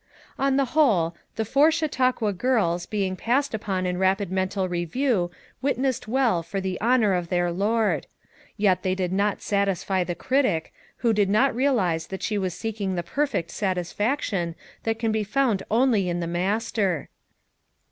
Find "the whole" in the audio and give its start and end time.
0.55-1.15